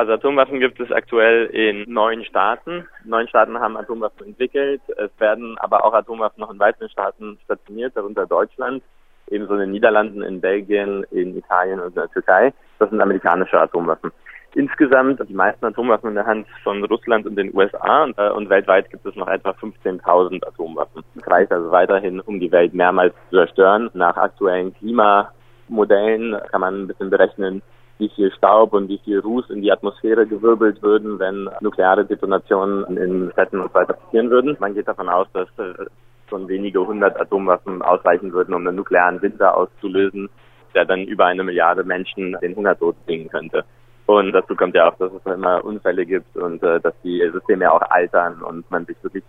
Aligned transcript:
Also 0.00 0.14
Atomwaffen 0.14 0.60
gibt 0.60 0.80
es 0.80 0.90
aktuell 0.90 1.44
in 1.48 1.84
neun 1.92 2.24
Staaten. 2.24 2.88
Neun 3.04 3.28
Staaten 3.28 3.60
haben 3.60 3.76
Atomwaffen 3.76 4.28
entwickelt. 4.28 4.80
Es 4.96 5.10
werden 5.18 5.58
aber 5.58 5.84
auch 5.84 5.92
Atomwaffen 5.92 6.40
noch 6.40 6.50
in 6.50 6.58
weiteren 6.58 6.88
Staaten 6.88 7.38
stationiert, 7.44 7.94
darunter 7.94 8.26
Deutschland, 8.26 8.82
ebenso 9.28 9.52
in 9.52 9.60
den 9.60 9.72
Niederlanden, 9.72 10.22
in 10.22 10.40
Belgien, 10.40 11.04
in 11.10 11.36
Italien 11.36 11.80
und 11.80 11.88
in 11.88 11.94
der 11.96 12.08
Türkei. 12.08 12.54
Das 12.78 12.88
sind 12.88 12.98
amerikanische 13.02 13.60
Atomwaffen. 13.60 14.10
Insgesamt 14.54 15.20
die 15.28 15.34
meisten 15.34 15.66
Atomwaffen 15.66 16.08
in 16.08 16.14
der 16.14 16.24
Hand 16.24 16.46
von 16.64 16.82
Russland 16.84 17.26
und 17.26 17.36
den 17.36 17.54
USA 17.54 18.04
und, 18.04 18.16
äh, 18.16 18.30
und 18.30 18.48
weltweit 18.48 18.88
gibt 18.88 19.04
es 19.04 19.14
noch 19.16 19.28
etwa 19.28 19.50
15.000 19.50 20.42
Atomwaffen. 20.46 21.02
Es 21.14 21.30
reicht 21.30 21.52
also 21.52 21.70
weiterhin, 21.72 22.20
um 22.20 22.40
die 22.40 22.50
Welt 22.50 22.72
mehrmals 22.72 23.12
zu 23.28 23.36
zerstören. 23.36 23.90
Nach 23.92 24.16
aktuellen 24.16 24.74
Klimamodellen 24.76 26.40
kann 26.50 26.62
man 26.62 26.84
ein 26.84 26.86
bisschen 26.86 27.10
berechnen, 27.10 27.60
wie 28.00 28.08
viel 28.08 28.32
Staub 28.32 28.72
und 28.72 28.88
wie 28.88 28.98
viel 29.04 29.20
Ruß 29.20 29.50
in 29.50 29.62
die 29.62 29.70
Atmosphäre 29.70 30.26
gewirbelt 30.26 30.82
würden, 30.82 31.18
wenn 31.18 31.48
nukleare 31.60 32.04
Detonationen 32.04 32.96
in 32.96 33.30
Städten 33.32 33.60
und 33.60 33.68
so 33.68 33.74
weiter 33.74 33.92
passieren 33.92 34.30
würden. 34.30 34.56
Man 34.58 34.74
geht 34.74 34.88
davon 34.88 35.08
aus, 35.08 35.28
dass 35.32 35.48
äh, 35.58 35.86
schon 36.28 36.48
wenige 36.48 36.84
hundert 36.84 37.20
Atomwaffen 37.20 37.82
ausreichen 37.82 38.32
würden, 38.32 38.54
um 38.54 38.66
einen 38.66 38.76
nuklearen 38.76 39.20
Winter 39.20 39.56
auszulösen, 39.56 40.30
der 40.74 40.86
dann 40.86 41.04
über 41.04 41.26
eine 41.26 41.44
Milliarde 41.44 41.84
Menschen 41.84 42.36
den 42.40 42.56
Hungertod 42.56 42.96
bringen 43.06 43.28
könnte. 43.28 43.64
Und 44.06 44.32
dazu 44.32 44.56
kommt 44.56 44.74
ja 44.74 44.90
auch, 44.90 44.96
dass 44.96 45.12
es 45.12 45.32
immer 45.32 45.64
Unfälle 45.64 46.04
gibt 46.04 46.36
und 46.36 46.62
äh, 46.62 46.80
dass 46.80 46.94
die 47.04 47.22
Systeme 47.32 47.70
auch 47.70 47.82
altern 47.82 48.42
und 48.42 48.68
man 48.70 48.86
sich 48.86 48.96
wirklich 49.02 49.24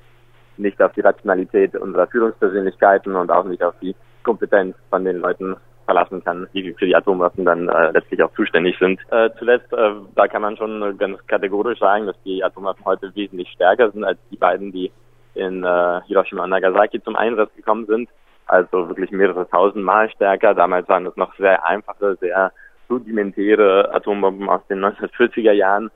nicht 0.57 0.81
auf 0.81 0.93
die 0.93 1.01
Rationalität 1.01 1.75
unserer 1.75 2.07
Führungspersönlichkeiten 2.07 3.15
und 3.15 3.31
auch 3.31 3.45
nicht 3.45 3.63
auf 3.63 3.75
die 3.81 3.95
Kompetenz 4.23 4.75
von 4.89 5.03
den 5.03 5.17
Leuten 5.17 5.55
verlassen 5.91 6.23
kann, 6.23 6.47
die 6.53 6.73
für 6.73 6.85
die 6.85 6.95
Atomwaffen 6.95 7.45
dann 7.45 7.67
äh, 7.67 7.91
letztlich 7.91 8.23
auch 8.23 8.33
zuständig 8.33 8.77
sind. 8.79 8.99
Äh, 9.11 9.29
zuletzt, 9.37 9.71
äh, 9.73 9.91
da 10.15 10.27
kann 10.27 10.41
man 10.41 10.55
schon 10.55 10.97
ganz 10.97 11.25
kategorisch 11.27 11.79
sagen, 11.79 12.05
dass 12.05 12.15
die 12.23 12.43
Atomwaffen 12.43 12.85
heute 12.85 13.13
wesentlich 13.15 13.49
stärker 13.49 13.91
sind 13.91 14.03
als 14.03 14.17
die 14.31 14.37
beiden, 14.37 14.71
die 14.71 14.91
in 15.33 15.63
äh, 15.63 16.01
Hiroshima 16.07 16.43
und 16.43 16.49
Nagasaki 16.49 17.01
zum 17.03 17.15
Einsatz 17.15 17.53
gekommen 17.55 17.85
sind. 17.87 18.09
Also 18.47 18.87
wirklich 18.87 19.11
mehrere 19.11 19.47
tausend 19.49 19.83
Mal 19.83 20.09
stärker. 20.11 20.53
Damals 20.53 20.87
waren 20.87 21.05
es 21.05 21.15
noch 21.15 21.35
sehr 21.35 21.65
einfache, 21.65 22.17
sehr 22.19 22.51
rudimentäre 22.89 23.93
Atombomben 23.93 24.49
aus 24.49 24.65
den 24.67 24.83
1940er 24.83 25.53
Jahren. 25.53 25.91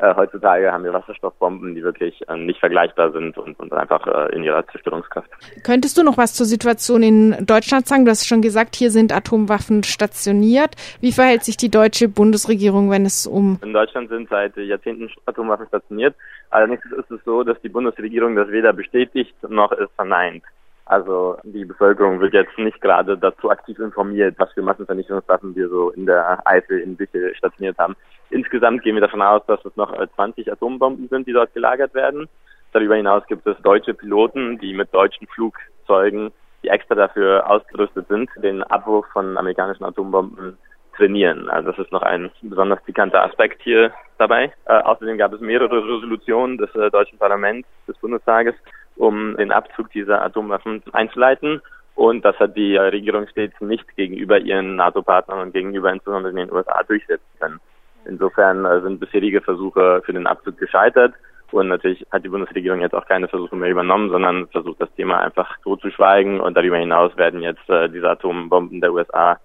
Äh, 0.00 0.14
heutzutage 0.14 0.72
haben 0.72 0.84
wir 0.84 0.94
Wasserstoffbomben, 0.94 1.74
die 1.74 1.82
wirklich 1.82 2.26
äh, 2.26 2.36
nicht 2.36 2.58
vergleichbar 2.58 3.12
sind 3.12 3.36
und, 3.36 3.58
und 3.60 3.70
einfach 3.74 4.06
äh, 4.06 4.34
in 4.34 4.42
ihrer 4.42 4.66
Zerstörungskraft. 4.68 5.28
Könntest 5.62 5.98
du 5.98 6.02
noch 6.02 6.16
was 6.16 6.32
zur 6.32 6.46
Situation 6.46 7.02
in 7.02 7.44
Deutschland 7.44 7.86
sagen? 7.86 8.06
Du 8.06 8.10
hast 8.10 8.26
schon 8.26 8.40
gesagt, 8.40 8.76
hier 8.76 8.90
sind 8.90 9.12
Atomwaffen 9.12 9.82
stationiert. 9.82 10.74
Wie 11.02 11.12
verhält 11.12 11.44
sich 11.44 11.58
die 11.58 11.70
deutsche 11.70 12.08
Bundesregierung, 12.08 12.90
wenn 12.90 13.04
es 13.04 13.26
um... 13.26 13.58
In 13.62 13.74
Deutschland 13.74 14.08
sind 14.08 14.30
seit 14.30 14.56
Jahrzehnten 14.56 15.10
Atomwaffen 15.26 15.66
stationiert. 15.66 16.14
Allerdings 16.48 16.80
ist 16.96 17.10
es 17.10 17.20
so, 17.26 17.42
dass 17.42 17.60
die 17.60 17.68
Bundesregierung 17.68 18.36
das 18.36 18.48
weder 18.48 18.72
bestätigt 18.72 19.34
noch 19.48 19.72
es 19.72 19.90
verneint. 19.96 20.44
Also 20.90 21.36
die 21.44 21.64
Bevölkerung 21.64 22.18
wird 22.18 22.34
jetzt 22.34 22.58
nicht 22.58 22.80
gerade 22.80 23.16
dazu 23.16 23.48
aktiv 23.48 23.78
informiert, 23.78 24.34
was 24.38 24.52
für 24.54 24.62
Massenvernichtungswaffen 24.62 25.54
wir 25.54 25.68
so 25.68 25.90
in 25.90 26.04
der 26.04 26.44
Eifel 26.44 26.80
in 26.80 26.96
Büchel 26.96 27.32
stationiert 27.36 27.78
haben. 27.78 27.94
Insgesamt 28.30 28.82
gehen 28.82 28.96
wir 28.96 29.00
davon 29.00 29.22
aus, 29.22 29.40
dass 29.46 29.64
es 29.64 29.76
noch 29.76 29.94
20 30.16 30.48
äh, 30.48 30.50
Atombomben 30.50 31.06
sind, 31.06 31.28
die 31.28 31.32
dort 31.32 31.54
gelagert 31.54 31.94
werden. 31.94 32.28
Darüber 32.72 32.96
hinaus 32.96 33.24
gibt 33.28 33.46
es 33.46 33.56
deutsche 33.62 33.94
Piloten, 33.94 34.58
die 34.58 34.74
mit 34.74 34.92
deutschen 34.92 35.28
Flugzeugen, 35.28 36.32
die 36.64 36.70
extra 36.70 36.96
dafür 36.96 37.48
ausgerüstet 37.48 38.08
sind, 38.08 38.28
den 38.42 38.64
Abwurf 38.64 39.06
von 39.12 39.38
amerikanischen 39.38 39.84
Atombomben 39.84 40.58
trainieren. 40.96 41.48
Also 41.50 41.70
das 41.70 41.78
ist 41.78 41.92
noch 41.92 42.02
ein 42.02 42.32
besonders 42.42 42.82
pikanter 42.82 43.22
Aspekt 43.22 43.62
hier 43.62 43.92
dabei. 44.18 44.52
Äh, 44.64 44.72
außerdem 44.72 45.18
gab 45.18 45.32
es 45.34 45.40
mehrere 45.40 45.84
Resolutionen 45.84 46.58
des 46.58 46.74
äh, 46.74 46.90
deutschen 46.90 47.16
Parlaments, 47.16 47.68
des 47.86 47.96
Bundestages, 47.98 48.56
um 49.00 49.36
den 49.36 49.50
Abzug 49.50 49.90
dieser 49.92 50.22
Atomwaffen 50.22 50.82
einzuleiten. 50.92 51.62
Und 51.94 52.24
das 52.24 52.38
hat 52.38 52.56
die 52.56 52.76
Regierung 52.76 53.26
stets 53.28 53.58
nicht 53.60 53.84
gegenüber 53.96 54.38
ihren 54.38 54.76
NATO-Partnern 54.76 55.40
und 55.40 55.52
gegenüber 55.52 55.92
insbesondere 55.92 56.32
den 56.32 56.52
USA 56.52 56.82
durchsetzen 56.82 57.24
können. 57.40 57.60
Insofern 58.04 58.64
äh, 58.64 58.80
sind 58.82 59.00
bisherige 59.00 59.40
Versuche 59.40 60.02
für 60.04 60.12
den 60.12 60.26
Abzug 60.26 60.58
gescheitert. 60.58 61.14
Und 61.50 61.68
natürlich 61.68 62.06
hat 62.12 62.24
die 62.24 62.28
Bundesregierung 62.28 62.80
jetzt 62.80 62.94
auch 62.94 63.06
keine 63.06 63.26
Versuche 63.26 63.56
mehr 63.56 63.70
übernommen, 63.70 64.10
sondern 64.10 64.46
versucht 64.48 64.80
das 64.80 64.94
Thema 64.94 65.20
einfach 65.20 65.58
totzuschweigen. 65.62 66.40
Und 66.40 66.56
darüber 66.56 66.76
hinaus 66.76 67.16
werden 67.16 67.42
jetzt 67.42 67.68
äh, 67.68 67.88
diese 67.88 68.08
Atombomben 68.08 68.80
der 68.80 68.92
USA 68.92 69.38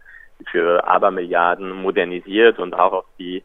für 0.52 0.86
Abermilliarden 0.86 1.72
modernisiert 1.72 2.60
und 2.60 2.74
auch 2.74 2.92
auf 2.92 3.06
die 3.18 3.42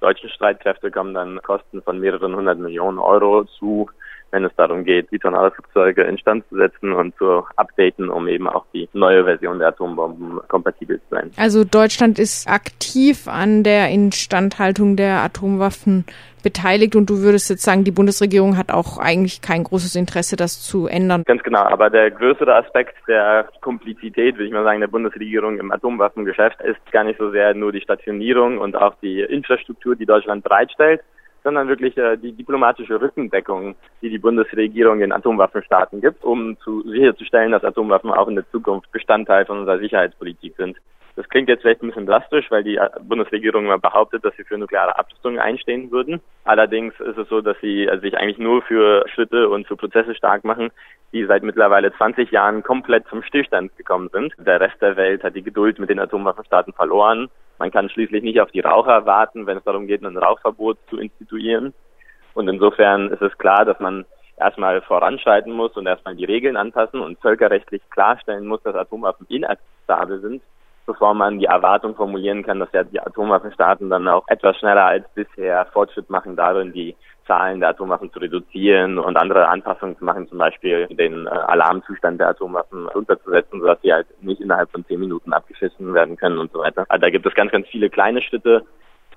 deutschen 0.00 0.30
Streitkräfte 0.30 0.90
kommen 0.90 1.14
dann 1.14 1.40
Kosten 1.42 1.82
von 1.82 2.00
mehreren 2.00 2.34
hundert 2.34 2.58
Millionen 2.58 2.98
Euro 2.98 3.44
zu 3.44 3.90
wenn 4.30 4.44
es 4.44 4.52
darum 4.56 4.84
geht, 4.84 5.10
die 5.10 5.18
Tornado-Flugzeuge 5.18 6.02
instand 6.02 6.44
zu 6.48 6.56
setzen 6.56 6.92
und 6.92 7.16
zu 7.16 7.44
updaten, 7.56 8.08
um 8.08 8.28
eben 8.28 8.48
auch 8.48 8.64
die 8.72 8.88
neue 8.92 9.24
Version 9.24 9.58
der 9.58 9.68
Atombomben 9.68 10.40
kompatibel 10.48 11.00
zu 11.00 11.06
sein. 11.10 11.30
Also 11.36 11.64
Deutschland 11.64 12.18
ist 12.18 12.48
aktiv 12.48 13.28
an 13.28 13.62
der 13.62 13.88
Instandhaltung 13.90 14.96
der 14.96 15.22
Atomwaffen 15.22 16.04
beteiligt 16.42 16.96
und 16.96 17.10
du 17.10 17.18
würdest 17.18 17.50
jetzt 17.50 17.62
sagen, 17.62 17.84
die 17.84 17.90
Bundesregierung 17.90 18.56
hat 18.56 18.72
auch 18.72 18.98
eigentlich 18.98 19.42
kein 19.42 19.64
großes 19.64 19.94
Interesse, 19.94 20.36
das 20.36 20.62
zu 20.62 20.86
ändern. 20.86 21.22
Ganz 21.26 21.42
genau, 21.42 21.62
aber 21.62 21.90
der 21.90 22.10
größere 22.10 22.54
Aspekt 22.54 22.96
der 23.06 23.48
Komplizität, 23.60 24.36
würde 24.36 24.46
ich 24.46 24.52
mal 24.52 24.64
sagen, 24.64 24.80
der 24.80 24.88
Bundesregierung 24.88 25.58
im 25.58 25.70
Atomwaffengeschäft 25.70 26.60
ist 26.62 26.78
gar 26.92 27.04
nicht 27.04 27.18
so 27.18 27.30
sehr 27.30 27.54
nur 27.54 27.72
die 27.72 27.80
Stationierung 27.80 28.58
und 28.58 28.76
auch 28.76 28.94
die 29.02 29.20
Infrastruktur, 29.20 29.96
die 29.96 30.06
Deutschland 30.06 30.42
bereitstellt, 30.42 31.02
sondern 31.42 31.68
wirklich 31.68 31.96
äh, 31.96 32.16
die 32.16 32.32
diplomatische 32.32 33.00
Rückendeckung, 33.00 33.74
die 34.02 34.10
die 34.10 34.18
Bundesregierung 34.18 35.00
den 35.00 35.12
Atomwaffenstaaten 35.12 36.00
gibt, 36.00 36.24
um 36.24 36.56
zu, 36.58 36.82
sicherzustellen, 36.82 37.52
dass 37.52 37.64
Atomwaffen 37.64 38.10
auch 38.10 38.28
in 38.28 38.36
der 38.36 38.50
Zukunft 38.50 38.90
Bestandteil 38.92 39.46
von 39.46 39.60
unserer 39.60 39.78
Sicherheitspolitik 39.78 40.54
sind. 40.56 40.76
Das 41.16 41.28
klingt 41.28 41.48
jetzt 41.48 41.62
vielleicht 41.62 41.82
ein 41.82 41.88
bisschen 41.88 42.06
drastisch, 42.06 42.50
weil 42.50 42.64
die 42.64 42.76
äh, 42.76 42.88
Bundesregierung 43.02 43.64
immer 43.64 43.78
behauptet, 43.78 44.24
dass 44.24 44.34
sie 44.36 44.44
für 44.44 44.58
nukleare 44.58 44.98
Abrüstung 44.98 45.38
einstehen 45.38 45.90
würden. 45.90 46.20
Allerdings 46.44 46.98
ist 47.00 47.18
es 47.18 47.28
so, 47.28 47.40
dass 47.40 47.58
sie 47.60 47.86
äh, 47.86 47.98
sich 48.00 48.16
eigentlich 48.16 48.38
nur 48.38 48.62
für 48.62 49.04
Schritte 49.08 49.48
und 49.48 49.66
für 49.66 49.76
Prozesse 49.76 50.14
stark 50.14 50.44
machen, 50.44 50.70
die 51.12 51.24
seit 51.26 51.42
mittlerweile 51.42 51.92
20 51.92 52.30
Jahren 52.30 52.62
komplett 52.62 53.06
zum 53.08 53.22
Stillstand 53.22 53.76
gekommen 53.76 54.08
sind. 54.12 54.32
Der 54.38 54.60
Rest 54.60 54.80
der 54.80 54.96
Welt 54.96 55.24
hat 55.24 55.34
die 55.34 55.42
Geduld 55.42 55.78
mit 55.78 55.90
den 55.90 55.98
Atomwaffenstaaten 55.98 56.72
verloren. 56.72 57.28
Man 57.60 57.70
kann 57.70 57.90
schließlich 57.90 58.22
nicht 58.22 58.40
auf 58.40 58.50
die 58.52 58.60
Raucher 58.60 59.04
warten, 59.04 59.46
wenn 59.46 59.58
es 59.58 59.64
darum 59.64 59.86
geht, 59.86 60.02
ein 60.02 60.16
Rauchverbot 60.16 60.78
zu 60.88 60.96
instituieren. 60.96 61.74
Und 62.32 62.48
insofern 62.48 63.10
ist 63.10 63.20
es 63.20 63.36
klar, 63.36 63.66
dass 63.66 63.78
man 63.80 64.06
erstmal 64.38 64.80
voranschreiten 64.80 65.52
muss 65.52 65.76
und 65.76 65.86
erstmal 65.86 66.16
die 66.16 66.24
Regeln 66.24 66.56
anpassen 66.56 67.00
und 67.00 67.20
völkerrechtlich 67.20 67.82
klarstellen 67.90 68.46
muss, 68.46 68.62
dass 68.62 68.74
Atomwaffen 68.74 69.26
inakzeptabel 69.28 70.20
sind 70.22 70.42
bevor 70.90 71.14
man 71.14 71.38
die 71.38 71.44
Erwartung 71.44 71.94
formulieren 71.94 72.42
kann, 72.42 72.58
dass 72.58 72.72
ja 72.72 72.82
die 72.82 73.00
Atomwaffenstaaten 73.00 73.90
dann 73.90 74.08
auch 74.08 74.24
etwas 74.26 74.56
schneller 74.56 74.86
als 74.86 75.04
bisher 75.14 75.64
Fortschritt 75.72 76.10
machen 76.10 76.34
darin, 76.34 76.72
die 76.72 76.96
Zahlen 77.28 77.60
der 77.60 77.68
Atomwaffen 77.68 78.12
zu 78.12 78.18
reduzieren 78.18 78.98
und 78.98 79.16
andere 79.16 79.46
Anpassungen 79.46 79.96
zu 79.96 80.04
machen, 80.04 80.28
zum 80.28 80.38
Beispiel 80.38 80.88
den 80.88 81.26
äh, 81.26 81.30
Alarmzustand 81.30 82.18
der 82.18 82.30
Atomwaffen 82.30 82.88
runterzusetzen, 82.88 83.60
sodass 83.60 83.80
sie 83.82 83.92
halt 83.92 84.08
nicht 84.20 84.40
innerhalb 84.40 84.68
von 84.72 84.84
zehn 84.86 84.98
Minuten 84.98 85.32
abgeschissen 85.32 85.94
werden 85.94 86.16
können 86.16 86.38
und 86.38 86.50
so 86.52 86.58
weiter. 86.58 86.84
Also 86.88 87.00
da 87.02 87.10
gibt 87.10 87.24
es 87.24 87.34
ganz, 87.34 87.52
ganz 87.52 87.68
viele 87.68 87.88
kleine 87.88 88.20
Schritte, 88.20 88.64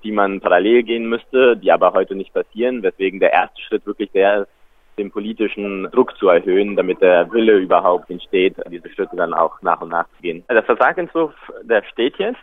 die 0.04 0.12
man 0.12 0.40
parallel 0.40 0.84
gehen 0.84 1.08
müsste, 1.08 1.56
die 1.56 1.72
aber 1.72 1.92
heute 1.92 2.14
nicht 2.14 2.32
passieren, 2.32 2.84
weswegen 2.84 3.18
der 3.18 3.32
erste 3.32 3.60
Schritt 3.62 3.84
wirklich 3.84 4.12
der 4.12 4.42
ist, 4.42 4.48
den 4.98 5.10
politischen 5.10 5.90
Druck 5.90 6.16
zu 6.16 6.28
erhöhen, 6.28 6.76
damit 6.76 7.00
der 7.00 7.30
Wille 7.32 7.58
überhaupt 7.58 8.10
entsteht, 8.10 8.56
diese 8.70 8.88
Schritte 8.90 9.16
dann 9.16 9.34
auch 9.34 9.60
nach 9.62 9.80
und 9.80 9.90
nach 9.90 10.06
zu 10.16 10.22
gehen. 10.22 10.44
Der 10.50 10.62
Vertragsentwurf, 10.62 11.34
der 11.62 11.82
steht 11.84 12.16
jetzt. 12.18 12.40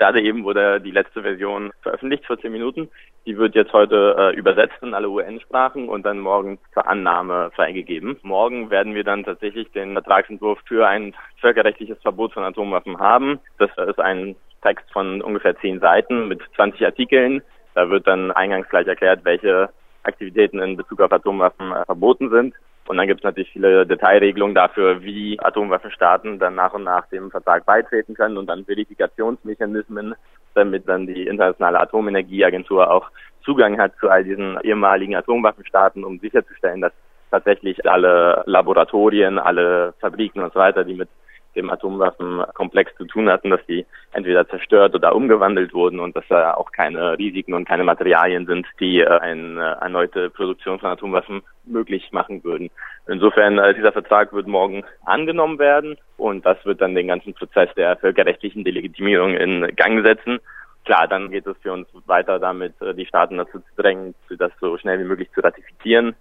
Gerade 0.00 0.22
eben 0.22 0.44
wurde 0.44 0.80
die 0.80 0.92
letzte 0.92 1.20
Version 1.20 1.72
veröffentlicht, 1.82 2.24
14 2.24 2.50
Minuten. 2.50 2.88
Die 3.26 3.36
wird 3.36 3.54
jetzt 3.54 3.74
heute 3.74 4.16
äh, 4.18 4.34
übersetzt 4.34 4.78
in 4.80 4.94
alle 4.94 5.10
UN-Sprachen 5.10 5.90
und 5.90 6.06
dann 6.06 6.20
morgen 6.20 6.58
zur 6.72 6.86
Annahme 6.88 7.50
freigegeben. 7.54 8.16
Morgen 8.22 8.70
werden 8.70 8.94
wir 8.94 9.04
dann 9.04 9.24
tatsächlich 9.24 9.70
den 9.72 9.92
Vertragsentwurf 9.92 10.58
für 10.64 10.88
ein 10.88 11.14
völkerrechtliches 11.42 12.00
Verbot 12.00 12.32
von 12.32 12.44
Atomwaffen 12.44 12.98
haben. 12.98 13.40
Das 13.58 13.70
ist 13.88 14.00
ein 14.00 14.36
Text 14.62 14.90
von 14.90 15.20
ungefähr 15.20 15.54
zehn 15.58 15.80
Seiten 15.80 16.28
mit 16.28 16.40
20 16.56 16.82
Artikeln. 16.82 17.42
Da 17.74 17.90
wird 17.90 18.06
dann 18.06 18.30
eingangs 18.30 18.70
gleich 18.70 18.86
erklärt, 18.86 19.24
welche 19.24 19.68
Aktivitäten 20.02 20.60
in 20.60 20.76
Bezug 20.76 21.00
auf 21.00 21.12
Atomwaffen 21.12 21.72
äh, 21.72 21.84
verboten 21.84 22.30
sind. 22.30 22.54
Und 22.86 22.96
dann 22.96 23.06
gibt 23.06 23.20
es 23.20 23.24
natürlich 23.24 23.52
viele 23.52 23.86
Detailregelungen 23.86 24.54
dafür, 24.54 25.02
wie 25.02 25.38
Atomwaffenstaaten 25.38 26.38
dann 26.38 26.56
nach 26.56 26.72
und 26.72 26.84
nach 26.84 27.06
dem 27.08 27.30
Vertrag 27.30 27.64
beitreten 27.64 28.14
können 28.14 28.36
und 28.36 28.46
dann 28.46 28.64
Verifikationsmechanismen, 28.64 30.14
damit 30.54 30.88
dann 30.88 31.06
die 31.06 31.26
Internationale 31.26 31.78
Atomenergieagentur 31.78 32.90
auch 32.90 33.10
Zugang 33.44 33.78
hat 33.78 33.92
zu 34.00 34.08
all 34.08 34.24
diesen 34.24 34.58
ehemaligen 34.62 35.14
Atomwaffenstaaten, 35.14 36.04
um 36.04 36.18
sicherzustellen, 36.18 36.80
dass 36.80 36.92
tatsächlich 37.30 37.88
alle 37.88 38.42
Laboratorien, 38.46 39.38
alle 39.38 39.94
Fabriken 40.00 40.42
und 40.42 40.52
so 40.52 40.58
weiter, 40.58 40.84
die 40.84 40.94
mit 40.94 41.08
dem 41.54 41.70
Atomwaffenkomplex 41.70 42.94
zu 42.96 43.04
tun 43.04 43.28
hatten, 43.28 43.50
dass 43.50 43.64
die 43.66 43.86
entweder 44.12 44.48
zerstört 44.48 44.94
oder 44.94 45.14
umgewandelt 45.14 45.74
wurden 45.74 46.00
und 46.00 46.16
dass 46.16 46.24
da 46.28 46.54
auch 46.54 46.72
keine 46.72 47.18
Risiken 47.18 47.54
und 47.54 47.66
keine 47.66 47.84
Materialien 47.84 48.46
sind, 48.46 48.66
die 48.78 49.00
äh, 49.00 49.06
eine 49.06 49.78
erneute 49.80 50.30
Produktion 50.30 50.78
von 50.78 50.90
Atomwaffen 50.90 51.42
möglich 51.64 52.10
machen 52.12 52.42
würden. 52.44 52.70
Insofern, 53.08 53.58
äh, 53.58 53.74
dieser 53.74 53.92
Vertrag 53.92 54.32
wird 54.32 54.46
morgen 54.46 54.84
angenommen 55.04 55.58
werden 55.58 55.96
und 56.16 56.44
das 56.46 56.64
wird 56.64 56.80
dann 56.80 56.94
den 56.94 57.08
ganzen 57.08 57.34
Prozess 57.34 57.68
der 57.76 57.96
völkerrechtlichen 57.96 58.64
Delegitimierung 58.64 59.34
in 59.34 59.74
Gang 59.76 60.04
setzen. 60.04 60.38
Klar, 60.84 61.08
dann 61.08 61.30
geht 61.30 61.46
es 61.46 61.56
für 61.62 61.72
uns 61.72 61.88
weiter 62.06 62.38
damit, 62.38 62.80
äh, 62.80 62.94
die 62.94 63.06
Staaten 63.06 63.38
dazu 63.38 63.58
zu 63.58 63.82
drängen, 63.82 64.14
das 64.38 64.52
so 64.60 64.78
schnell 64.78 64.98
wie 64.98 65.04
möglich 65.04 65.30
zu 65.32 65.40
ratifizieren. 65.40 66.14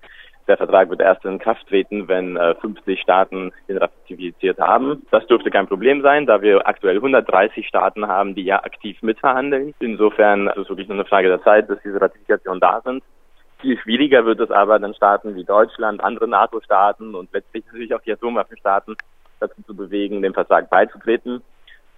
Der 0.49 0.57
Vertrag 0.57 0.89
wird 0.89 0.99
erst 0.99 1.23
in 1.25 1.37
Kraft 1.37 1.67
treten, 1.67 2.07
wenn 2.07 2.35
äh, 2.35 2.55
50 2.55 2.99
Staaten 2.99 3.51
ihn 3.67 3.77
ratifiziert 3.77 4.57
haben. 4.57 5.05
Das 5.11 5.25
dürfte 5.27 5.51
kein 5.51 5.67
Problem 5.67 6.01
sein, 6.01 6.25
da 6.25 6.41
wir 6.41 6.67
aktuell 6.67 6.95
130 6.95 7.67
Staaten 7.67 8.07
haben, 8.07 8.33
die 8.33 8.45
ja 8.45 8.63
aktiv 8.63 8.99
mitverhandeln. 9.03 9.75
Insofern 9.79 10.47
ist 10.47 10.57
es 10.57 10.69
wirklich 10.69 10.87
nur 10.87 10.97
eine 10.97 11.05
Frage 11.05 11.27
der 11.27 11.43
Zeit, 11.43 11.67
bis 11.67 11.77
diese 11.85 12.01
Ratifikationen 12.01 12.59
da 12.59 12.81
sind. 12.83 13.03
Viel 13.59 13.77
schwieriger 13.77 14.25
wird 14.25 14.39
es 14.39 14.49
aber 14.49 14.79
dann 14.79 14.95
Staaten 14.95 15.35
wie 15.35 15.43
Deutschland, 15.43 16.03
andere 16.03 16.27
NATO-Staaten 16.27 17.13
und 17.13 17.31
letztlich 17.31 17.65
natürlich 17.67 17.93
auch 17.93 18.01
die 18.01 18.13
Atomwaffenstaaten 18.13 18.95
dazu 19.39 19.61
zu 19.61 19.75
bewegen, 19.75 20.23
dem 20.23 20.33
Vertrag 20.33 20.67
beizutreten. 20.71 21.43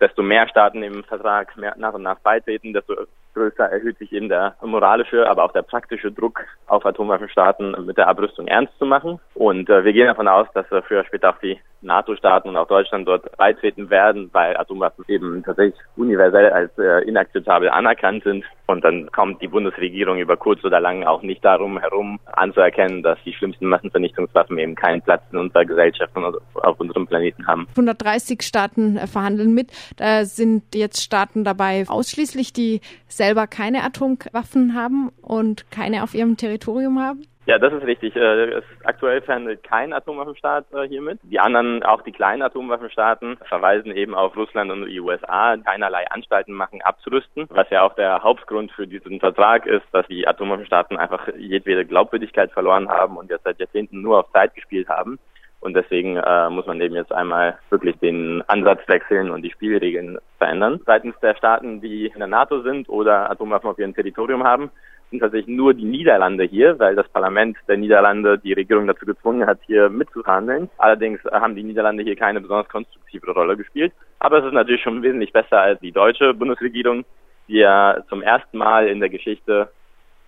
Desto 0.01 0.23
mehr 0.23 0.49
Staaten 0.49 0.81
dem 0.81 1.05
Vertrag 1.05 1.55
nach 1.77 1.93
und 1.93 2.03
nach 2.03 2.19
beitreten, 2.19 2.73
desto 2.73 2.95
größer 3.33 3.71
erhöht 3.71 3.97
sich 3.97 4.11
eben 4.13 4.29
der 4.29 4.55
moralische, 4.61 5.29
aber 5.29 5.43
auch 5.43 5.53
der 5.53 5.61
praktische 5.61 6.11
Druck 6.11 6.41
auf 6.67 6.85
Atomwaffenstaaten 6.85 7.85
mit 7.85 7.97
der 7.97 8.07
Abrüstung 8.07 8.47
ernst 8.47 8.77
zu 8.77 8.85
machen. 8.85 9.19
Und 9.33 9.69
äh, 9.69 9.83
wir 9.83 9.93
gehen 9.93 10.07
davon 10.07 10.27
aus, 10.27 10.47
dass 10.53 10.71
äh, 10.71 10.81
früher 10.81 11.03
später 11.05 11.29
auch 11.29 11.39
die 11.39 11.59
NATO-Staaten 11.81 12.49
und 12.49 12.57
auch 12.57 12.67
Deutschland 12.67 13.07
dort 13.07 13.35
beitreten 13.37 13.89
werden, 13.89 14.29
weil 14.33 14.55
Atomwaffen 14.55 15.03
eben 15.07 15.43
tatsächlich 15.43 15.79
universell 15.95 16.51
als 16.51 16.71
äh, 16.77 17.07
inakzeptabel 17.07 17.69
anerkannt 17.69 18.23
sind. 18.23 18.45
Und 18.67 18.83
dann 18.85 19.11
kommt 19.11 19.41
die 19.41 19.47
Bundesregierung 19.47 20.17
über 20.19 20.37
kurz 20.37 20.63
oder 20.63 20.79
lang 20.79 21.03
auch 21.03 21.23
nicht 21.23 21.43
darum 21.43 21.79
herum 21.79 22.19
anzuerkennen, 22.25 23.03
dass 23.03 23.17
die 23.25 23.33
schlimmsten 23.33 23.67
Massenvernichtungswaffen 23.67 24.57
eben 24.59 24.75
keinen 24.75 25.01
Platz 25.01 25.23
in 25.31 25.39
unserer 25.39 25.65
Gesellschaft 25.65 26.15
und 26.15 26.37
auf 26.53 26.79
unserem 26.79 27.05
Planeten 27.05 27.47
haben. 27.47 27.67
130 27.71 28.41
Staaten 28.41 28.97
äh, 28.97 29.07
verhandeln 29.07 29.53
mit. 29.53 29.71
Da 29.97 30.23
sind 30.25 30.75
jetzt 30.75 31.01
Staaten 31.01 31.43
dabei, 31.43 31.85
ausschließlich 31.87 32.53
die 32.53 32.81
selber 33.21 33.45
keine 33.45 33.83
Atomwaffen 33.83 34.73
haben 34.73 35.11
und 35.21 35.69
keine 35.69 36.01
auf 36.01 36.15
ihrem 36.15 36.37
Territorium 36.37 36.99
haben? 36.99 37.21
Ja, 37.45 37.59
das 37.59 37.71
ist 37.71 37.85
richtig. 37.85 38.15
Äh, 38.15 38.61
aktuell 38.83 39.21
verhandelt 39.21 39.61
kein 39.63 39.93
Atomwaffenstaat 39.93 40.65
äh, 40.73 40.87
hiermit. 40.87 41.19
Die 41.23 41.39
anderen, 41.39 41.83
auch 41.83 42.01
die 42.01 42.11
kleinen 42.11 42.41
Atomwaffenstaaten, 42.41 43.37
verweisen 43.47 43.91
eben 43.91 44.15
auf 44.15 44.35
Russland 44.35 44.71
und 44.71 44.87
die 44.87 44.99
USA, 44.99 45.55
keinerlei 45.57 46.09
Anstalten 46.09 46.53
machen, 46.53 46.81
abzurüsten. 46.81 47.45
Was 47.49 47.69
ja 47.69 47.83
auch 47.83 47.93
der 47.93 48.23
Hauptgrund 48.23 48.71
für 48.71 48.87
diesen 48.87 49.19
Vertrag 49.19 49.67
ist, 49.67 49.85
dass 49.91 50.07
die 50.07 50.27
Atomwaffenstaaten 50.27 50.97
einfach 50.97 51.27
jedwede 51.37 51.85
Glaubwürdigkeit 51.85 52.51
verloren 52.51 52.89
haben 52.89 53.17
und 53.17 53.29
jetzt 53.29 53.43
seit 53.43 53.59
Jahrzehnten 53.59 54.01
nur 54.01 54.19
auf 54.19 54.31
Zeit 54.31 54.55
gespielt 54.55 54.87
haben. 54.89 55.19
Und 55.61 55.75
deswegen 55.75 56.17
äh, 56.17 56.49
muss 56.49 56.65
man 56.65 56.81
eben 56.81 56.95
jetzt 56.95 57.13
einmal 57.13 57.57
wirklich 57.69 57.95
den 57.99 58.43
Ansatz 58.47 58.81
wechseln 58.87 59.29
und 59.29 59.43
die 59.43 59.51
Spielregeln 59.51 60.17
verändern. 60.37 60.81
Seitens 60.85 61.15
der 61.21 61.35
Staaten, 61.35 61.81
die 61.81 62.07
in 62.07 62.19
der 62.19 62.27
NATO 62.27 62.61
sind 62.61 62.89
oder 62.89 63.29
Atomwaffen 63.29 63.69
auf 63.69 63.77
ihrem 63.77 63.93
Territorium 63.93 64.43
haben, 64.43 64.71
sind 65.11 65.19
tatsächlich 65.19 65.55
nur 65.55 65.73
die 65.73 65.85
Niederlande 65.85 66.45
hier, 66.45 66.79
weil 66.79 66.95
das 66.95 67.07
Parlament 67.09 67.57
der 67.67 67.77
Niederlande 67.77 68.39
die 68.39 68.53
Regierung 68.53 68.87
dazu 68.87 69.05
gezwungen 69.05 69.45
hat, 69.45 69.59
hier 69.67 69.89
mitzuverhandeln. 69.89 70.69
Allerdings 70.77 71.23
haben 71.25 71.55
die 71.55 71.63
Niederlande 71.63 72.03
hier 72.03 72.15
keine 72.15 72.41
besonders 72.41 72.69
konstruktive 72.69 73.31
Rolle 73.31 73.55
gespielt. 73.55 73.93
Aber 74.19 74.39
es 74.39 74.45
ist 74.45 74.53
natürlich 74.53 74.81
schon 74.81 75.03
wesentlich 75.03 75.31
besser 75.31 75.59
als 75.59 75.79
die 75.81 75.91
deutsche 75.91 76.33
Bundesregierung, 76.33 77.05
die 77.47 77.57
ja 77.57 77.97
zum 78.09 78.23
ersten 78.23 78.57
Mal 78.57 78.87
in 78.87 78.99
der 78.99 79.09
Geschichte 79.09 79.69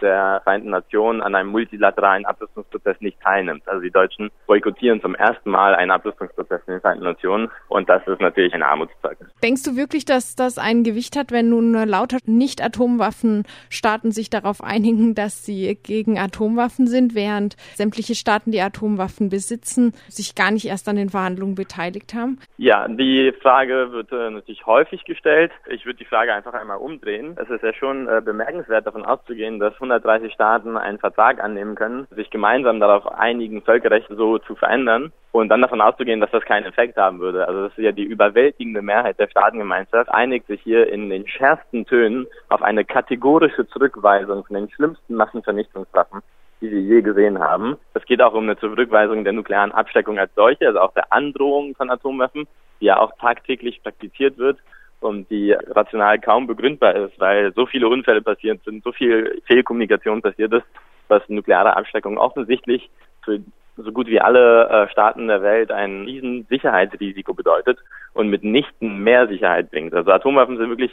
der 0.03 0.41
Vereinten 0.43 0.69
Nationen 0.69 1.21
an 1.21 1.33
einem 1.33 1.49
multilateralen 1.49 2.25
Abrüstungsprozess 2.25 2.97
nicht 2.99 3.19
teilnimmt. 3.21 3.67
Also 3.67 3.81
die 3.81 3.91
Deutschen 3.91 4.29
boykottieren 4.45 5.01
zum 5.01 5.15
ersten 5.15 5.49
Mal 5.49 5.73
einen 5.73 5.91
Abrüstungsprozess 5.91 6.61
in 6.67 6.73
den 6.73 6.81
Vereinten 6.81 7.05
Nationen 7.05 7.49
und 7.69 7.89
das 7.89 8.05
ist 8.07 8.21
natürlich 8.21 8.53
ein 8.53 8.63
Armutszeugnis. 8.63 9.29
Denkst 9.41 9.63
du 9.63 9.75
wirklich, 9.75 10.05
dass 10.05 10.35
das 10.35 10.57
ein 10.57 10.83
Gewicht 10.83 11.15
hat, 11.15 11.31
wenn 11.31 11.49
nun 11.49 11.73
lauter 11.73 12.17
Nicht-Atomwaffenstaaten 12.25 14.11
sich 14.11 14.29
darauf 14.29 14.63
einigen, 14.63 15.15
dass 15.15 15.45
sie 15.45 15.77
gegen 15.81 16.19
Atomwaffen 16.19 16.87
sind, 16.87 17.15
während 17.15 17.55
sämtliche 17.75 18.15
Staaten, 18.15 18.51
die 18.51 18.61
Atomwaffen 18.61 19.29
besitzen, 19.29 19.93
sich 20.09 20.35
gar 20.35 20.51
nicht 20.51 20.65
erst 20.65 20.89
an 20.89 20.97
den 20.97 21.09
Verhandlungen 21.09 21.55
beteiligt 21.55 22.13
haben? 22.13 22.39
Ja, 22.57 22.87
die 22.87 23.33
Frage 23.41 23.91
wird 23.91 24.11
äh, 24.11 24.29
natürlich 24.29 24.65
häufig 24.65 25.05
gestellt. 25.05 25.51
Ich 25.67 25.85
würde 25.85 25.99
die 25.99 26.05
Frage 26.05 26.33
einfach 26.33 26.53
einmal 26.53 26.77
umdrehen. 26.77 27.37
Es 27.41 27.49
ist 27.49 27.63
ja 27.63 27.73
schon 27.73 28.07
äh, 28.07 28.21
bemerkenswert 28.23 28.85
davon 28.85 29.05
auszugehen, 29.05 29.59
dass 29.59 29.73
130 29.93 30.33
Staaten 30.33 30.77
einen 30.77 30.99
Vertrag 30.99 31.43
annehmen 31.43 31.75
können, 31.75 32.07
sich 32.11 32.29
gemeinsam 32.29 32.79
darauf 32.79 33.07
einigen, 33.11 33.61
Völkerrecht 33.61 34.07
so 34.09 34.39
zu 34.39 34.55
verändern 34.55 35.11
und 35.31 35.49
dann 35.49 35.61
davon 35.61 35.81
auszugehen, 35.81 36.19
dass 36.19 36.31
das 36.31 36.43
keinen 36.45 36.65
Effekt 36.65 36.97
haben 36.97 37.19
würde. 37.19 37.47
Also 37.47 37.63
das 37.63 37.77
ist 37.77 37.83
ja 37.83 37.91
die 37.91 38.03
überwältigende 38.03 38.81
Mehrheit 38.81 39.19
der 39.19 39.29
Staatengemeinschaft, 39.29 40.09
einigt 40.09 40.47
sich 40.47 40.61
hier 40.61 40.91
in 40.91 41.09
den 41.09 41.27
schärfsten 41.27 41.85
Tönen 41.85 42.27
auf 42.49 42.61
eine 42.61 42.85
kategorische 42.85 43.67
Zurückweisung 43.67 44.43
von 44.45 44.55
den 44.55 44.69
schlimmsten 44.71 45.15
Massenvernichtungswaffen 45.15 46.21
die 46.61 46.71
wir 46.71 46.79
je 46.79 47.01
gesehen 47.01 47.39
haben. 47.39 47.75
Es 47.93 48.05
geht 48.05 48.21
auch 48.21 48.33
um 48.33 48.43
eine 48.43 48.57
Zurückweisung 48.57 49.25
der 49.25 49.33
nuklearen 49.33 49.73
Absteckung 49.73 50.17
als 50.17 50.33
solche, 50.33 50.65
also 50.65 50.79
auch 50.79 50.93
der 50.93 51.11
Androhung 51.11 51.75
von 51.75 51.89
Atomwaffen, 51.89 52.47
die 52.79 52.85
ja 52.85 52.99
auch 52.99 53.11
tagtäglich 53.19 53.83
praktiziert 53.83 54.37
wird 54.37 54.59
und 55.03 55.29
die 55.29 55.51
rational 55.51 56.19
kaum 56.19 56.47
begründbar 56.47 56.95
ist, 56.95 57.19
weil 57.19 57.53
so 57.53 57.65
viele 57.65 57.87
Unfälle 57.87 58.21
passiert 58.21 58.63
sind, 58.63 58.83
so 58.83 58.91
viel 58.91 59.41
Fehlkommunikation 59.45 60.21
passiert 60.21 60.53
ist, 60.53 60.65
dass 61.09 61.27
nukleare 61.29 61.75
Abschreckung 61.75 62.17
offensichtlich 62.17 62.89
für 63.23 63.39
so 63.75 63.91
gut 63.91 64.07
wie 64.07 64.21
alle 64.21 64.69
äh, 64.69 64.91
Staaten 64.91 65.27
der 65.27 65.41
Welt 65.41 65.71
ein 65.71 66.03
riesen 66.03 66.45
Sicherheitsrisiko 66.49 67.33
bedeutet 67.33 67.79
und 68.13 68.29
mitnichten 68.29 68.99
mehr 68.99 69.27
Sicherheit 69.27 69.71
bringt. 69.71 69.93
Also 69.93 70.11
Atomwaffen 70.11 70.57
sind 70.57 70.69
wirklich 70.69 70.91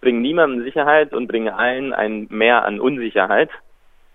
bringen 0.00 0.22
niemandem 0.22 0.64
Sicherheit 0.64 1.12
und 1.12 1.26
bringen 1.26 1.52
allen 1.52 1.92
ein 1.92 2.26
Mehr 2.30 2.64
an 2.64 2.80
Unsicherheit. 2.80 3.50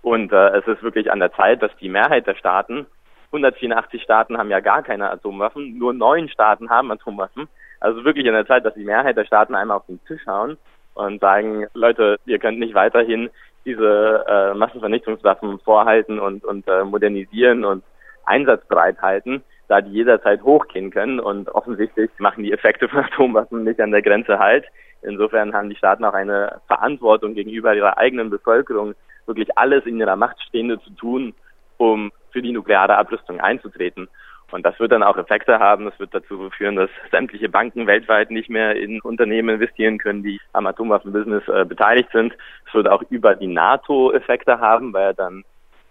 Und 0.01 0.31
äh, 0.31 0.57
es 0.57 0.68
ist 0.68 0.83
wirklich 0.83 1.12
an 1.12 1.19
der 1.19 1.33
Zeit, 1.33 1.62
dass 1.62 1.75
die 1.77 1.89
Mehrheit 1.89 2.27
der 2.27 2.36
Staaten, 2.36 2.86
184 3.27 4.01
Staaten 4.01 4.38
haben 4.38 4.51
ja 4.51 4.59
gar 4.59 4.83
keine 4.83 5.09
Atomwaffen, 5.09 5.77
nur 5.77 5.94
neun 5.94 6.30
Staaten 6.30 6.69
haben 6.69 6.92
Atomwaffen, 6.92 7.47
also 7.80 8.04
wirklich 8.04 8.25
in 8.25 8.33
der 8.33 8.48
Zeit, 8.48 8.66
dass 8.66 8.74
die 8.74 8.86
Mehrheit 8.86 9.18
der 9.18 9.25
Staaten 9.25 9.56
einmal 9.56 9.77
auf 9.77 9.86
den 9.88 10.04
Tisch 10.06 10.25
hauen 10.27 10.57
und 10.94 11.19
sagen, 11.22 11.68
Leute, 11.74 12.18
ihr 12.25 12.39
könnt 12.39 12.60
nicht 12.60 12.74
weiterhin 12.74 13.30
diese 13.66 14.24
äh, 14.27 14.54
Massenvernichtungswaffen 14.54 15.60
vorhalten 15.60 16.19
und, 16.19 16.44
und 16.45 16.68
äh, 16.68 16.83
modernisieren 16.83 17.66
und 17.66 17.83
einsatzbereit 18.26 19.02
halten, 19.02 19.44
da 19.68 19.81
die 19.81 19.92
jederzeit 19.92 20.44
hochgehen 20.44 20.92
können 20.92 21.19
und 21.19 21.50
offensichtlich 21.50 22.11
machen 22.18 22.44
die 22.44 22.54
Effekte 22.54 22.88
von 22.88 23.00
Atomwaffen 23.06 23.64
nicht 23.64 23.80
an 23.81 23.92
der 23.92 24.02
Grenze 24.02 24.40
halt. 24.40 24.66
Insofern 25.02 25.54
haben 25.54 25.69
die 25.69 25.76
Staaten 25.76 26.06
auch 26.06 26.14
eine 26.14 26.61
Verantwortung 26.68 27.33
gegenüber 27.33 27.76
ihrer 27.76 27.97
eigenen 27.97 28.30
Bevölkerung, 28.30 28.95
wirklich 29.26 29.57
alles 29.57 29.85
in 29.85 30.00
ihrer 30.00 30.16
Macht 30.16 30.42
Stehende 30.42 30.80
zu 30.80 30.92
tun, 30.92 31.33
um 31.78 32.12
für 32.32 32.42
die 32.42 32.52
nukleare 32.52 32.98
Abrüstung 32.98 33.40
einzutreten. 33.40 34.08
Und 34.52 34.66
das 34.66 34.80
wird 34.80 34.92
dann 34.92 35.04
auch 35.04 35.18
Effekte 35.18 35.60
haben. 35.60 35.86
Das 35.86 36.00
wird 36.00 36.14
dazu 36.14 36.50
führen, 36.52 36.76
dass 36.76 36.90
sämtliche 37.12 37.50
Banken 37.50 37.88
weltweit 37.88 38.32
nicht 38.32 38.50
mehr 38.50 38.76
in 38.76 39.02
Unternehmen 39.02 39.56
investieren 39.56 39.98
können, 39.98 40.24
die 40.24 40.40
am 40.54 40.68
Atomwaffenbusiness 40.68 41.48
äh, 41.48 41.66
beteiligt 41.66 42.10
sind. 42.14 42.34
Es 42.68 42.74
wird 42.74 42.88
auch 42.88 43.04
über 43.10 43.36
die 43.36 43.48
NATO 43.48 44.12
Effekte 44.12 44.60
haben, 44.60 44.94
weil 44.94 45.14
dann 45.14 45.44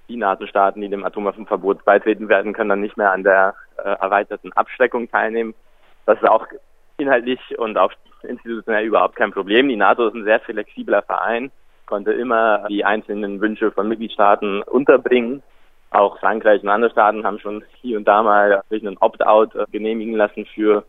die 0.09 0.17
NATO-Staaten, 0.17 0.81
die 0.81 0.89
dem 0.89 1.05
Atomwaffenverbot 1.05 1.85
beitreten 1.85 2.29
werden, 2.29 2.53
können 2.53 2.69
dann 2.69 2.81
nicht 2.81 2.97
mehr 2.97 3.13
an 3.13 3.25
der 3.25 3.55
äh, 3.79 3.89
erweiterten 3.89 4.53
Abschreckung 4.53 5.11
teilnehmen. 5.11 5.55
Das 6.07 6.19
ist 6.19 6.29
auch 6.29 6.47
inhaltlich 6.99 7.41
und 7.59 7.77
auch 7.79 7.93
institutionell 8.23 8.85
überhaupt 8.85 9.17
kein 9.17 9.33
Problem. 9.33 9.69
Die 9.69 9.77
NATO 9.77 10.07
ist 10.07 10.15
ein 10.15 10.25
sehr 10.25 10.41
flexibler 10.41 11.03
Verein, 11.03 11.51
konnte 11.87 12.13
immer 12.13 12.67
die 12.69 12.85
einzelnen 12.85 13.41
Wünsche 13.41 13.73
von 13.73 13.89
Mitgliedstaaten 13.89 14.63
unterbringen 14.63 15.43
auch 15.95 16.19
Frankreich 16.19 16.63
und 16.63 16.69
andere 16.69 16.91
Staaten 16.91 17.25
haben 17.25 17.39
schon 17.39 17.65
hier 17.81 17.97
und 17.97 18.07
da 18.07 18.23
mal 18.23 18.63
sich 18.71 18.87
einen 18.87 18.99
Opt-out 18.99 19.55
äh, 19.55 19.65
genehmigen 19.71 20.15
lassen 20.15 20.47
für 20.55 20.85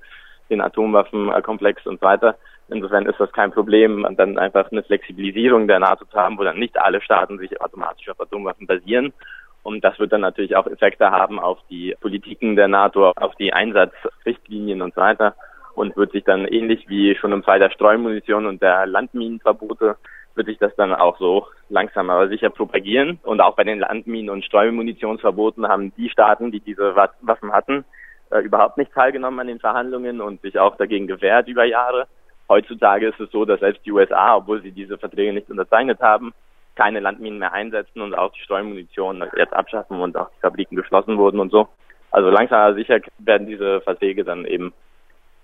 den 0.49 0.61
Atomwaffenkomplex 0.61 1.85
und 1.85 1.99
so 1.99 2.05
weiter. 2.05 2.35
Insofern 2.67 3.05
ist 3.05 3.19
das 3.19 3.31
kein 3.31 3.51
Problem, 3.51 4.07
dann 4.17 4.39
einfach 4.39 4.71
eine 4.71 4.83
Flexibilisierung 4.83 5.67
der 5.67 5.79
NATO 5.79 6.05
zu 6.05 6.17
haben, 6.17 6.37
wo 6.37 6.43
dann 6.43 6.57
nicht 6.57 6.77
alle 6.79 7.01
Staaten 7.01 7.37
sich 7.37 7.61
automatisch 7.61 8.09
auf 8.09 8.19
Atomwaffen 8.19 8.65
basieren. 8.65 9.13
Und 9.61 9.83
das 9.83 9.97
wird 9.99 10.13
dann 10.13 10.21
natürlich 10.21 10.55
auch 10.55 10.67
Effekte 10.67 11.09
haben 11.09 11.39
auf 11.39 11.59
die 11.69 11.95
Politiken 11.99 12.55
der 12.55 12.67
NATO, 12.67 13.11
auf 13.15 13.35
die 13.35 13.53
Einsatzrichtlinien 13.53 14.81
und 14.81 14.93
so 14.95 15.01
weiter 15.01 15.35
und 15.75 15.95
wird 15.97 16.11
sich 16.11 16.23
dann 16.23 16.45
ähnlich 16.45 16.87
wie 16.87 17.15
schon 17.15 17.31
im 17.31 17.43
Fall 17.43 17.59
der 17.59 17.69
Streumunition 17.69 18.45
und 18.45 18.61
der 18.61 18.85
Landminenverbote 18.85 19.97
wird 20.35 20.47
sich 20.47 20.57
das 20.57 20.75
dann 20.75 20.93
auch 20.93 21.17
so 21.17 21.47
langsam 21.69 22.09
aber 22.09 22.27
sicher 22.27 22.49
propagieren. 22.49 23.19
Und 23.23 23.41
auch 23.41 23.55
bei 23.55 23.63
den 23.63 23.79
Landminen- 23.79 24.29
und 24.29 24.45
Streumunitionsverboten 24.45 25.67
haben 25.67 25.93
die 25.95 26.09
Staaten, 26.09 26.51
die 26.51 26.59
diese 26.59 26.95
Waffen 26.95 27.51
hatten, 27.51 27.85
äh, 28.31 28.39
überhaupt 28.39 28.77
nicht 28.77 28.93
teilgenommen 28.93 29.39
an 29.39 29.47
den 29.47 29.59
Verhandlungen 29.59 30.21
und 30.21 30.41
sich 30.41 30.59
auch 30.59 30.75
dagegen 30.77 31.07
gewehrt 31.07 31.47
über 31.47 31.65
Jahre. 31.65 32.07
Heutzutage 32.49 33.07
ist 33.07 33.19
es 33.19 33.31
so, 33.31 33.45
dass 33.45 33.59
selbst 33.59 33.85
die 33.85 33.91
USA, 33.91 34.37
obwohl 34.37 34.61
sie 34.61 34.71
diese 34.71 34.97
Verträge 34.97 35.33
nicht 35.33 35.49
unterzeichnet 35.49 35.99
haben, 35.99 36.33
keine 36.75 36.99
Landminen 36.99 37.39
mehr 37.39 37.53
einsetzen 37.53 38.01
und 38.01 38.13
auch 38.13 38.31
die 38.33 38.41
Streumunition 38.41 39.23
jetzt 39.37 39.53
abschaffen 39.53 39.99
und 39.99 40.15
auch 40.17 40.29
die 40.29 40.41
Fabriken 40.41 40.75
geschlossen 40.75 41.17
wurden 41.17 41.39
und 41.39 41.51
so. 41.51 41.67
Also 42.11 42.29
langsam 42.29 42.59
aber 42.59 42.75
sicher 42.75 42.99
werden 43.17 43.47
diese 43.47 43.81
Verträge 43.81 44.23
dann 44.23 44.45
eben 44.45 44.73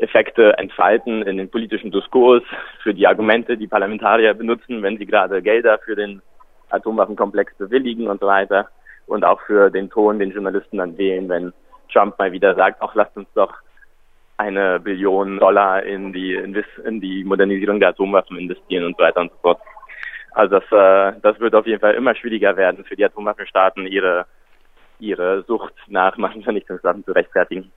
Effekte 0.01 0.58
entfalten 0.58 1.22
in 1.24 1.38
den 1.38 1.50
politischen 1.50 1.91
Diskurs 1.91 2.43
für 2.81 2.93
die 2.93 3.08
Argumente, 3.08 3.58
die 3.58 3.67
Parlamentarier 3.67 4.34
benutzen, 4.34 4.81
wenn 4.81 4.98
sie 4.98 5.05
gerade 5.05 5.41
Gelder 5.41 5.79
für 5.86 5.96
den 5.96 6.22
Atomwaffenkomplex 6.70 7.55
bewilligen 7.58 8.08
und 8.08 8.20
so 8.20 8.27
weiter 8.27 8.70
und 9.08 9.24
auch 9.24 9.41
für 9.41 9.70
den 9.70 9.89
Ton, 9.89 10.20
den 10.20 10.31
Journalisten 10.31 10.77
dann 10.77 10.98
wählen, 10.98 11.29
wenn 11.29 11.53
Trump 11.91 12.17
mal 12.17 12.31
wieder 12.31 12.55
sagt, 12.55 12.81
auch 12.81 12.96
lasst 12.96 13.15
uns 13.17 13.27
doch 13.36 13.53
eine 14.38 14.79
Billion 14.79 15.38
Dollar 15.38 15.84
in 15.84 16.13
die 16.13 16.34
in 16.34 17.01
die 17.01 17.24
Modernisierung 17.24 17.79
der 17.79 17.89
Atomwaffen 17.89 18.38
investieren 18.38 18.86
und 18.86 18.98
so 18.98 19.03
weiter 19.03 19.22
und 19.22 19.31
so 19.31 19.38
fort. 19.41 19.60
Also 20.31 20.60
das, 20.60 20.63
äh, 20.72 21.20
das 21.22 21.39
wird 21.39 21.53
auf 21.53 21.67
jeden 21.67 21.81
Fall 21.81 21.93
immer 21.93 22.15
schwieriger 22.15 22.55
werden 22.55 22.86
für 22.86 22.96
die 22.96 23.05
Atomwaffenstaaten, 23.05 23.86
ihre 23.86 24.25
ihre 25.00 25.43
Sucht 25.43 25.74
nach 25.88 26.15
Massenvernichtungswaffen 26.17 27.03
zu 27.03 27.12
rechtfertigen. 27.12 27.72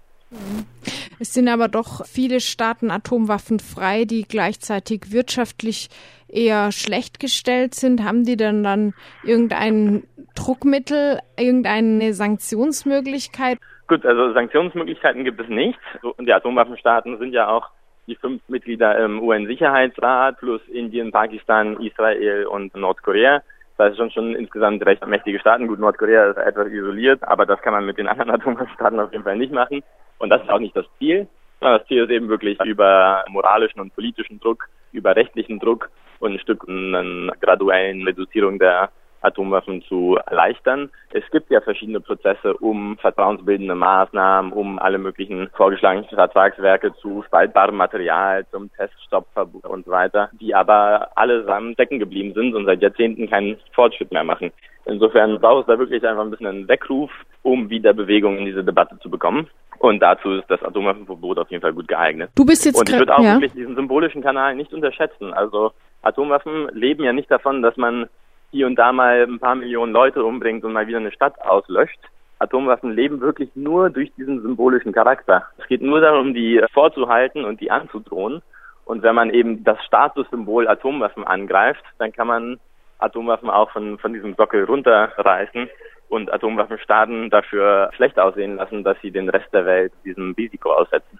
Es 1.25 1.33
sind 1.33 1.49
aber 1.49 1.69
doch 1.69 2.05
viele 2.05 2.39
Staaten 2.39 2.91
atomwaffenfrei, 2.91 4.05
die 4.05 4.29
gleichzeitig 4.29 5.11
wirtschaftlich 5.11 5.89
eher 6.29 6.71
schlecht 6.71 7.19
gestellt 7.19 7.75
sind. 7.75 8.05
Haben 8.05 8.25
die 8.25 8.37
denn 8.37 8.63
dann 8.63 8.93
irgendein 9.23 10.03
Druckmittel, 10.35 11.21
irgendeine 11.39 12.13
Sanktionsmöglichkeit? 12.13 13.57
Gut, 13.89 14.05
also 14.05 14.35
Sanktionsmöglichkeiten 14.35 15.25
gibt 15.25 15.41
es 15.41 15.49
nicht. 15.49 15.79
Die 16.21 16.31
Atomwaffenstaaten 16.31 17.17
sind 17.17 17.33
ja 17.33 17.49
auch 17.49 17.71
die 18.07 18.17
fünf 18.17 18.43
Mitglieder 18.49 19.03
im 19.03 19.23
UN-Sicherheitsrat 19.23 20.39
plus 20.41 20.61
Indien, 20.69 21.11
Pakistan, 21.11 21.81
Israel 21.81 22.45
und 22.49 22.77
Nordkorea. 22.77 23.41
Das 23.77 23.97
sind 23.97 24.13
schon 24.13 24.37
insgesamt 24.37 24.85
recht 24.87 25.05
mächtige 25.07 25.41
Staaten. 25.41 25.67
Gut, 25.67 25.81
Nordkorea 25.81 26.31
ist 26.31 26.37
etwas 26.37 26.69
isoliert, 26.69 27.23
aber 27.25 27.45
das 27.45 27.61
kann 27.61 27.73
man 27.73 27.87
mit 27.87 27.99
den 27.99 28.07
anderen 28.07 28.31
Atomwaffenstaaten 28.35 29.01
auf 29.01 29.13
jeden 29.13 29.25
Fall 29.25 29.37
nicht 29.37 29.53
machen. 29.53 29.83
Und 30.19 30.31
das 30.31 30.43
ist 30.43 30.51
auch 30.51 30.61
nicht 30.61 30.77
das 30.77 30.87
Ziel. 30.99 31.27
Das 31.61 31.85
Ziel 31.87 32.05
ist 32.05 32.11
eben 32.11 32.29
wirklich 32.29 32.61
über 32.65 33.25
moralischen 33.29 33.81
und 33.81 33.95
politischen 33.95 34.39
Druck, 34.39 34.69
über 34.93 35.17
rechtlichen 35.17 35.59
Druck 35.59 35.91
und 36.21 36.33
ein 36.33 36.39
Stück 36.39 36.69
einer 36.69 37.33
graduellen 37.41 38.03
Reduzierung 38.05 38.59
der 38.59 38.91
Atomwaffen 39.25 39.83
zu 39.83 40.19
erleichtern. 40.27 40.91
Es 41.13 41.25
gibt 41.31 41.51
ja 41.51 41.61
verschiedene 41.61 42.01
Prozesse, 42.01 42.55
um 42.59 42.97
vertrauensbildende 42.99 43.75
Maßnahmen, 43.75 44.53
um 44.53 44.79
alle 44.79 44.99
möglichen 44.99 45.49
vorgeschlagenen 45.57 46.09
Vertragswerke 46.09 46.95
zu 46.97 47.23
spaltbarem 47.27 47.77
Material, 47.77 48.47
zum 48.51 48.73
Teststoppverbot 48.75 49.65
und 49.67 49.85
so 49.85 49.91
weiter, 49.91 50.31
die 50.41 50.55
aber 50.55 51.09
allesamt 51.17 51.75
stecken 51.75 51.99
geblieben 51.99 52.35
sind 52.35 52.55
und 52.55 52.67
seit 52.67 52.83
Jahrzehnten 52.83 53.29
keinen 53.29 53.57
Fortschritt 53.73 54.13
mehr 54.13 54.25
machen. 54.25 54.53
Insofern 54.87 55.41
braucht 55.41 55.63
es 55.63 55.67
da 55.67 55.79
wirklich 55.79 56.07
einfach 56.07 56.23
ein 56.23 56.31
bisschen 56.31 56.47
einen 56.47 56.69
Weckruf, 56.69 57.11
um 57.43 57.71
wieder 57.71 57.95
Bewegung 57.95 58.37
in 58.37 58.45
diese 58.45 58.65
Debatte 58.65 58.99
zu 58.99 59.11
bekommen. 59.11 59.49
Und 59.79 60.01
dazu 60.01 60.33
ist 60.33 60.51
das 60.51 60.63
Atomwaffenverbot 60.63 61.39
auf 61.39 61.51
jeden 61.51 61.63
Fall 61.63 61.73
gut 61.73 61.89
geeignet. 61.89 62.31
Du 62.35 62.45
bist 62.45 62.65
jetzt 62.65 62.79
Und 62.79 62.89
ich 62.89 62.99
würde 62.99 63.17
auch 63.17 63.23
ja. 63.23 63.35
wirklich 63.35 63.53
diesen 63.53 63.75
symbolischen 63.75 64.23
Kanal 64.23 64.55
nicht 64.55 64.73
unterschätzen. 64.73 65.33
Also 65.33 65.73
Atomwaffen 66.03 66.69
leben 66.73 67.05
ja 67.05 67.13
nicht 67.13 67.31
davon, 67.31 67.63
dass 67.63 67.77
man 67.77 68.09
hier 68.55 68.69
und 68.69 68.77
da 68.77 68.93
mal 68.93 69.25
ein 69.25 69.41
paar 69.41 69.57
Millionen 69.57 69.93
Leute 69.93 70.25
umbringt 70.25 70.65
und 70.65 70.73
mal 70.73 70.87
wieder 70.87 70.99
eine 70.99 71.11
Stadt 71.11 71.35
auslöscht. 71.43 71.99
Atomwaffen 72.39 72.93
leben 72.93 73.21
wirklich 73.21 73.51
nur 73.57 73.91
durch 73.91 74.13
diesen 74.15 74.43
symbolischen 74.43 74.93
Charakter. 74.93 75.49
Es 75.59 75.67
geht 75.67 75.83
nur 75.83 76.01
darum, 76.01 76.35
die 76.35 76.63
vorzuhalten 76.73 77.45
und 77.45 77.61
die 77.61 77.73
anzudrohen. 77.73 78.43
Und 78.85 79.03
wenn 79.03 79.17
man 79.17 79.31
eben 79.31 79.65
das 79.65 79.83
Statussymbol 79.85 80.69
Atomwaffen 80.69 81.25
angreift, 81.25 81.83
dann 81.99 82.13
kann 82.13 82.29
man 82.29 82.61
Atomwaffen 82.99 83.51
auch 83.51 83.73
von, 83.73 83.99
von 83.99 84.13
diesem 84.13 84.35
Sockel 84.37 84.65
runterreißen 84.65 85.69
und 86.09 86.33
Atomwaffenstaaten 86.33 87.31
dafür 87.31 87.91
schlecht 87.97 88.21
aussehen 88.21 88.55
lassen, 88.55 88.85
dass 88.85 88.97
sie 89.03 89.11
den 89.11 89.31
Rest 89.31 89.53
der 89.53 89.67
Welt 89.67 89.93
diesem 90.05 90.33
Risiko 90.39 90.71
aussetzen. 90.71 91.19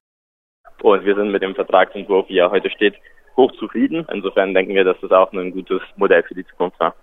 Und 0.83 1.05
wir 1.05 1.17
sind 1.17 1.33
mit 1.33 1.43
dem 1.43 1.57
Vertragsentwurf, 1.57 2.29
wie 2.29 2.39
er 2.39 2.53
heute 2.53 2.71
steht, 2.71 2.95
hochzufrieden. 3.37 4.07
Insofern 4.13 4.55
denken 4.55 4.77
wir, 4.77 4.85
dass 4.85 5.01
das 5.01 5.11
auch 5.11 5.33
ein 5.33 5.51
gutes 5.51 5.83
Modell 5.97 6.23
für 6.23 6.35
die 6.35 6.47
Zukunft 6.47 6.79
war. 6.79 6.95